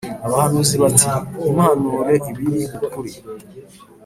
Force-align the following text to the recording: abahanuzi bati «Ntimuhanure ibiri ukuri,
abahanuzi 0.25 0.75
bati 0.83 1.07
«Ntimuhanure 1.35 2.15
ibiri 2.29 2.59
ukuri, 2.85 3.11